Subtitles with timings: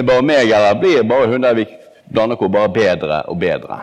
[0.00, 1.68] Det bare meg, eller blir bare Hundreivik
[2.08, 3.76] Blandekår bare bedre og bedre?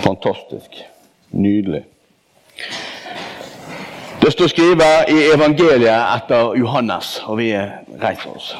[0.00, 0.78] Fantastisk.
[1.30, 1.82] Nydelig.
[4.22, 7.50] Det står skrevet i evangeliet etter Johannes, og vi
[8.00, 8.56] reiser oss.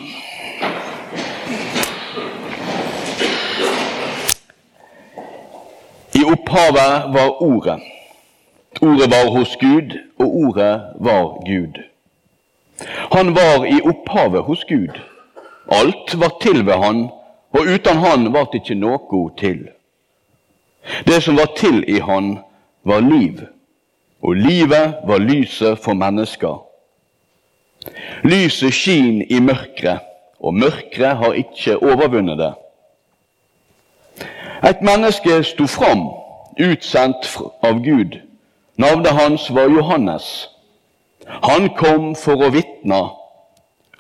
[6.13, 7.81] I opphavet var Ordet.
[8.83, 11.85] Ordet var hos Gud, og Ordet var Gud.
[13.13, 15.16] Han var i opphavet hos Gud.
[15.69, 17.09] Alt var til ved Han,
[17.53, 19.69] og uten Han var det ikke noe til.
[21.07, 22.39] Det som var til i Han,
[22.85, 23.41] var liv,
[24.23, 26.63] og livet var lyset for mennesker.
[28.23, 29.99] Lyset skin i mørket,
[30.41, 32.53] og mørket har ikke overvunnet det.
[34.65, 36.09] Et menneske sto fram,
[36.59, 37.29] utsendt
[37.63, 38.17] av Gud.
[38.77, 40.49] Navnet hans var Johannes.
[41.27, 43.03] Han kom for å vitne.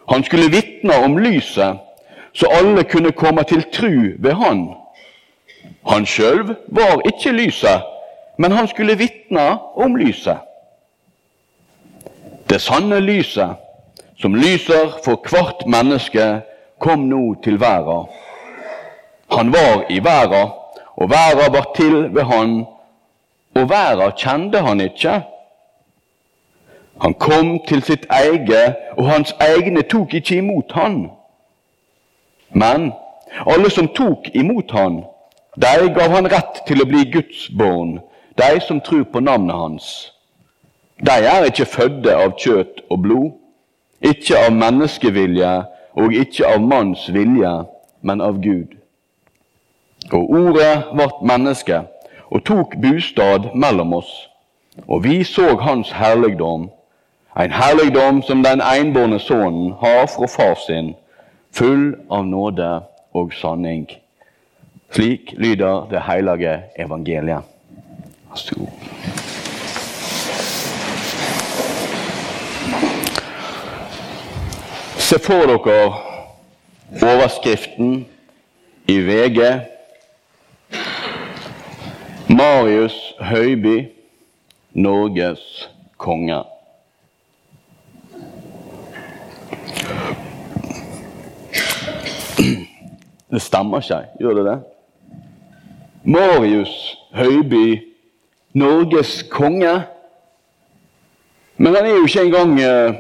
[0.09, 1.79] Han skulle vitne om lyset,
[2.33, 4.69] så alle kunne komme til tru ved han.
[5.87, 7.83] Han sjøl var ikke lyset,
[8.39, 10.39] men han skulle vitne om lyset.
[12.51, 13.57] Det sanne lyset,
[14.19, 16.41] som lyser for hvert menneske,
[16.79, 18.07] kom nå til verden.
[19.33, 20.51] Han var i verden,
[20.97, 22.67] og verden var til ved han,
[23.55, 25.21] og verden kjente han ikke.
[27.01, 31.11] Han kom til sitt eget, og hans egne tok ikke imot han.
[32.51, 32.93] Men
[33.47, 35.03] alle som tok imot han,
[35.56, 37.99] de gav han rett til å bli Guds barn,
[38.37, 39.89] de som tror på navnet hans.
[41.01, 43.33] De er ikke fødde av kjøtt og blod,
[44.01, 45.53] ikke av menneskevilje
[45.97, 47.53] og ikke av manns vilje,
[48.01, 48.77] men av Gud.
[50.12, 51.83] Og ordet ble menneske
[52.31, 54.12] og tok bostad mellom oss,
[54.89, 56.69] og vi så hans herligdom,
[57.45, 60.95] en herligdom som den enbårne sønnen har fra far sin,
[61.53, 62.81] full av nåde
[63.13, 63.89] og sanning.
[64.91, 67.43] Slik lyder det hellige evangeliet.
[68.35, 68.55] Så.
[74.97, 75.93] Se for dere
[77.03, 78.07] overskriften
[78.89, 79.41] i VG.
[82.29, 83.89] Marius Høiby,
[84.73, 86.56] Norges konge.
[93.31, 94.56] Det stemmer ikke, gjør det det?
[96.04, 97.92] Marius Høiby,
[98.53, 99.82] Norges konge.
[101.56, 102.94] Men han er jo ikke engang eh,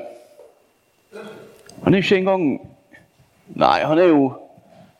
[1.84, 2.46] Han er jo ikke engang
[3.46, 4.32] Nei, han er jo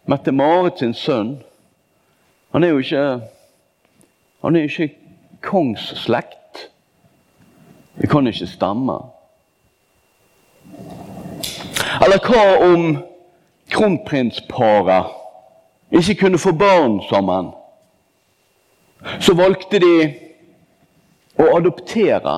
[0.06, 1.32] Mette-Marit sin sønn.
[2.52, 3.20] Han er jo ikke
[4.42, 4.94] Han er jo ikke
[5.42, 6.68] kongsslekt.
[8.00, 8.98] Det kan ikke stemme.
[12.04, 12.84] Eller hva om
[13.70, 15.12] kronprinsparet
[15.90, 17.50] ikke kunne få barn sammen?
[19.20, 19.96] Så valgte de
[21.38, 22.36] å adoptere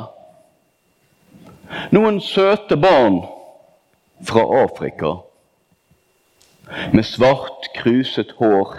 [1.94, 3.22] noen søte barn
[4.24, 5.14] fra Afrika
[6.92, 8.74] med svart, kruset hår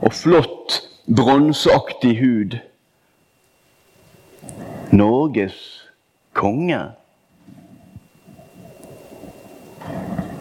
[0.00, 2.58] og flott, bronseaktig hud.
[4.92, 5.58] Norges
[6.32, 6.80] konge.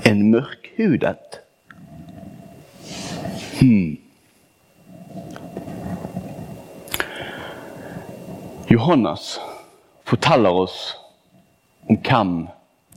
[0.05, 1.41] En mørkhudet.
[3.59, 3.97] Hmm.
[8.69, 9.39] Johannes
[10.03, 10.77] forteller oss
[11.89, 12.47] om hvem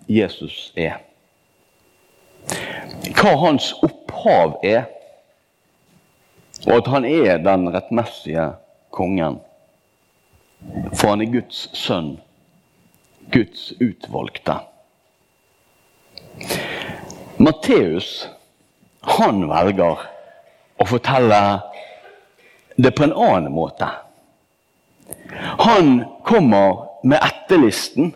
[0.08, 1.00] Jesus er.
[3.16, 4.86] Hva hans opphav er,
[6.66, 8.50] og at han er den rettmessige
[8.92, 9.40] kongen.
[10.92, 12.18] For han er Guds sønn,
[13.32, 14.60] Guds utvalgte.
[17.38, 18.28] Matteus
[19.06, 20.04] han velger
[20.78, 21.40] å fortelle
[22.76, 23.88] det på en annen måte.
[25.62, 28.12] Han kommer med etterlisten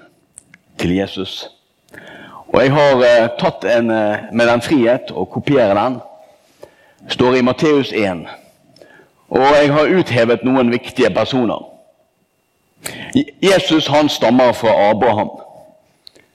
[0.78, 1.48] til Jesus.
[2.52, 6.00] Og jeg har eh, tatt en, eh, med den frihet å kopiere den.
[7.08, 8.26] står i Matteus 1.
[9.28, 11.64] Og jeg har uthevet noen viktige personer.
[13.42, 15.30] Jesus han stammer fra Abraham.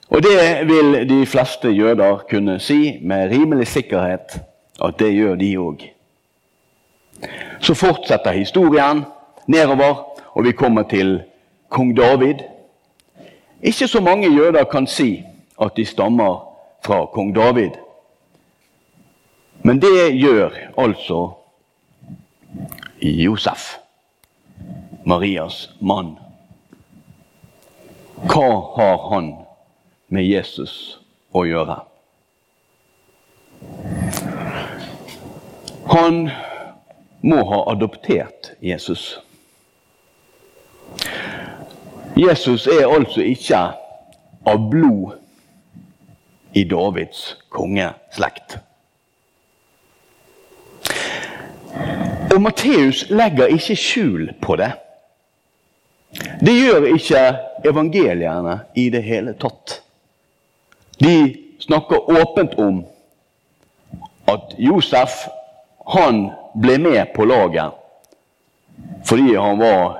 [0.08, 4.40] Og det vil de fleste jøder kunne si med rimelig sikkerhet
[4.84, 5.82] at det gjør de òg.
[7.60, 9.04] Så fortsetter historien
[9.46, 11.22] nedover, og vi kommer til
[11.68, 12.34] kong David.
[13.62, 15.24] Ikke så mange jøder kan si
[15.60, 16.44] at de stammer
[16.84, 17.70] fra kong David.
[19.62, 21.30] Men det gjør altså
[23.02, 23.76] Josef,
[25.04, 26.18] Marias mann.
[28.14, 29.34] Hva har han
[30.08, 30.98] med Jesus
[31.32, 31.80] å gjøre?
[35.88, 36.28] Han
[37.20, 39.18] må ha adoptert Jesus.
[42.16, 43.60] Jesus er altså ikke
[44.48, 45.18] av blod
[46.52, 48.58] i Davids kongeslekt.
[52.34, 54.72] Og Matteus legger ikke skjul på det.
[56.40, 57.22] Det gjør ikke
[57.68, 59.80] evangeliene i det hele tatt.
[60.98, 62.84] De snakker åpent om
[64.28, 65.26] at Josef
[65.88, 67.72] han ble med på laget
[69.08, 69.98] fordi han var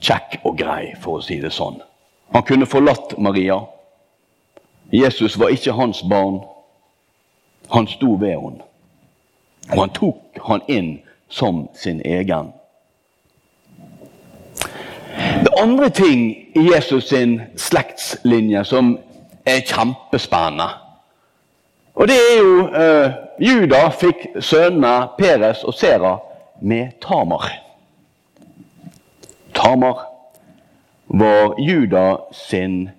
[0.00, 1.80] kjekk og grei, for å si det sånn.
[2.34, 3.58] Han kunne forlatt Maria.
[4.94, 6.40] Jesus var ikke hans barn.
[7.74, 8.62] Han sto ved henne.
[9.72, 10.92] Og han tok han inn
[11.28, 12.52] som sin egen.
[15.42, 18.96] Det andre ting i Jesus sin slektslinje som
[19.46, 20.68] er kjempespennende,
[21.96, 26.16] og det er jo eh, Juda fikk sønnene Peres og Sera
[26.60, 27.48] med Tamar.
[29.56, 30.04] Tamar
[31.06, 32.90] var Juda sin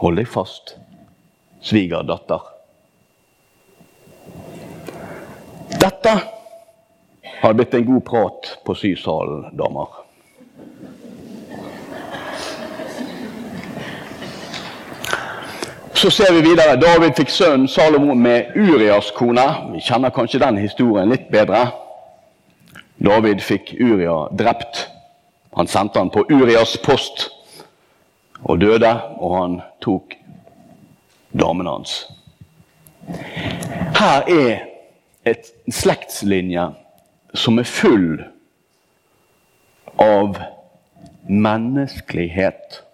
[0.00, 0.74] Hold deg fast
[1.60, 2.40] svigerdatter.
[5.80, 6.14] Dette
[7.42, 9.99] har blitt en god prat på Sysalen, damer.
[16.00, 16.80] Så ser vi videre.
[16.80, 19.42] David fikk sønnen Salomo med Urias kone.
[19.74, 21.58] Vi kjenner kanskje den historien litt bedre.
[23.04, 24.86] David fikk Uria drept.
[25.58, 27.26] Han sendte han på Urias post
[28.48, 30.16] og døde, og han tok
[31.36, 32.06] damen hans.
[34.00, 34.64] Her er
[35.28, 36.70] et slektslinje
[37.36, 38.22] som er full
[40.00, 40.40] av
[41.28, 42.86] menneskelighet.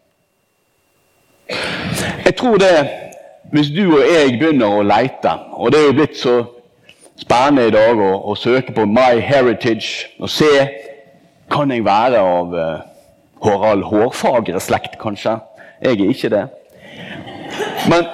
[2.37, 2.89] Jeg tror det
[3.53, 6.35] Hvis du og jeg begynner å leite, og det er jo blitt så
[7.17, 10.51] spennende i dag å, å søke på My Heritage og se
[11.49, 12.85] Kan jeg være av uh,
[13.41, 15.39] Harald Hårfagre-slekt, kanskje?
[15.81, 16.45] Jeg er ikke det.
[17.89, 18.05] Men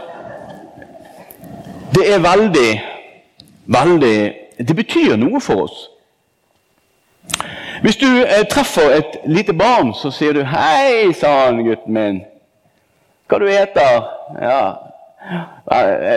[1.99, 2.71] det er veldig,
[3.75, 4.17] veldig
[4.69, 5.87] Det betyr noe for oss.
[7.83, 12.23] Hvis du eh, treffer et lite barn, så sier du 'Hei sann, gutten min'
[13.32, 14.08] hva du heter.
[14.43, 14.64] Ja.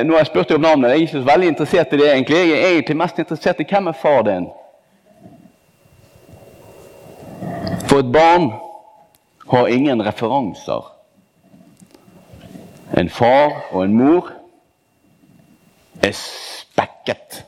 [0.03, 0.89] Nå har jeg spurt deg om navnet.
[0.91, 2.11] Jeg er ikke så veldig interessert i det.
[2.11, 2.37] egentlig.
[2.37, 4.49] Jeg er egentlig mest interessert i hvem er far din.
[7.85, 8.49] For et barn
[9.51, 10.91] har ingen referanser.
[12.97, 14.31] En far og en mor
[16.03, 17.45] er spekket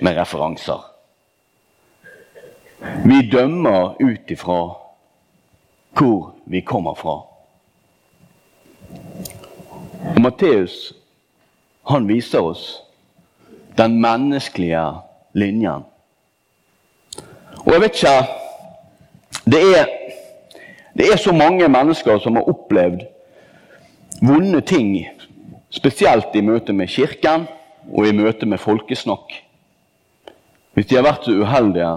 [0.00, 0.88] med referanser.
[3.04, 4.62] Vi dømmer ut ifra
[5.92, 7.31] hvor vi kommer fra.
[10.20, 10.92] Matteus
[11.88, 12.66] han viser oss
[13.76, 14.84] den menneskelige
[15.34, 15.84] linjen.
[17.62, 18.16] Og jeg vet ikke
[19.52, 19.88] det er,
[20.94, 23.02] det er så mange mennesker som har opplevd
[24.22, 24.94] vonde ting,
[25.70, 27.48] spesielt i møte med Kirken
[27.90, 29.32] og i møte med folkesnakk.
[30.72, 31.90] Hvis de har vært så uheldige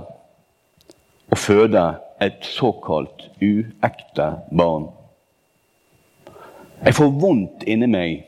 [1.31, 1.83] å føde
[2.21, 4.89] et såkalt uekte barn.
[6.83, 8.25] Jeg får vondt inni meg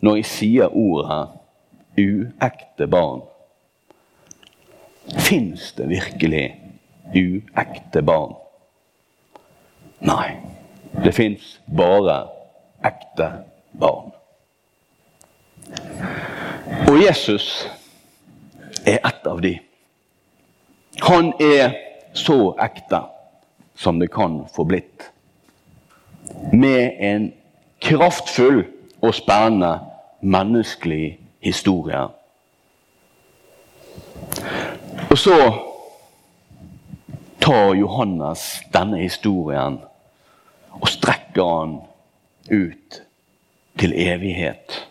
[0.00, 1.28] når jeg sier ordet
[1.98, 3.22] 'uekte barn'.
[5.18, 6.60] Fins det virkelig
[7.14, 8.34] uekte barn?
[10.00, 10.36] Nei,
[11.04, 12.28] det fins bare
[12.84, 13.30] ekte
[13.72, 14.12] barn.
[16.88, 17.68] Og Jesus
[18.86, 19.58] er ett av de.
[21.00, 21.74] Han er
[22.12, 23.02] så ekte
[23.78, 25.10] som det kan få blitt.
[26.52, 27.32] Med en
[27.80, 28.64] kraftfull
[29.02, 29.78] og spennende
[30.20, 32.08] menneskelig historie.
[35.10, 35.36] Og så
[37.40, 39.78] tar Johannes denne historien
[40.70, 41.78] og strekker han
[42.50, 43.02] ut
[43.78, 44.88] til evighet.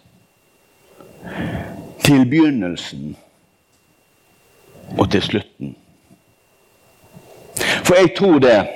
[2.03, 3.17] Til begynnelsen
[4.97, 5.75] og til slutten.
[7.83, 8.67] For jeg tror det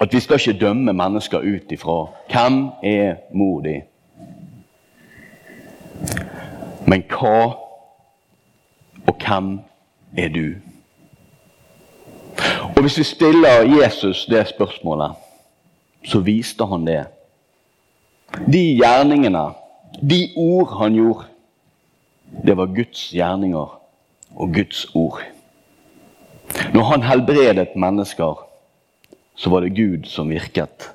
[0.00, 3.80] at vi skal ikke dømme mennesker ut ifra hvem er mor di.
[6.86, 7.56] Men hva
[9.06, 9.60] og hvem
[10.16, 10.54] er du?
[12.76, 15.12] Og Hvis vi stiller Jesus det spørsmålet,
[16.04, 17.04] så viste han det.
[18.52, 19.50] De gjerningene,
[20.10, 21.24] de ord han gjorde,
[22.46, 23.80] det var Guds gjerninger
[24.36, 25.20] og Guds ord.
[26.74, 28.46] Når han helbredet mennesker,
[29.36, 30.90] så var det Gud som virket.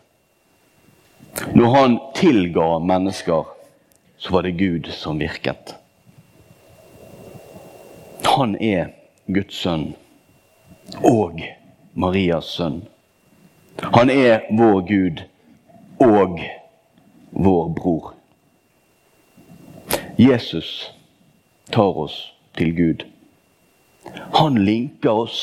[1.53, 3.45] Når han tilga mennesker,
[4.17, 5.75] så var det Gud som virket.
[8.35, 8.91] han er
[9.27, 9.91] Guds sønn
[11.03, 11.41] og
[11.93, 12.81] Marias sønn.
[13.95, 15.23] Han er vår Gud
[15.99, 16.39] og
[17.31, 18.13] vår bror.
[20.19, 20.91] Jesus
[21.71, 22.17] tar oss
[22.57, 23.05] til Gud.
[24.37, 25.41] Han linker oss.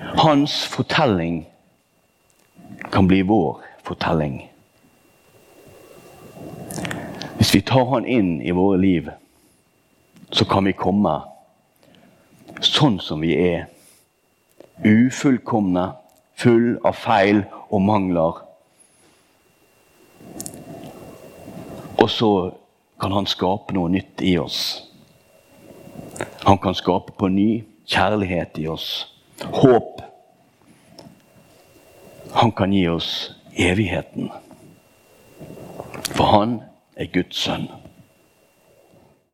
[0.00, 1.44] Hans fortelling
[2.90, 4.50] kan bli vår fortelling.
[7.36, 9.10] Hvis vi tar han inn i våre liv,
[10.30, 11.14] så kan vi komme
[12.60, 13.66] sånn som vi er.
[14.84, 15.90] Ufullkomne,
[16.36, 18.42] full av feil og mangler.
[22.00, 22.30] Og så
[23.00, 24.60] kan han skape noe nytt i oss.
[26.44, 27.48] Han kan skape på ny
[27.88, 28.88] kjærlighet i oss.
[29.42, 30.09] Håp.
[32.32, 34.30] Han kan gi oss evigheten.
[36.14, 36.60] For han
[36.96, 37.68] er Guds sønn.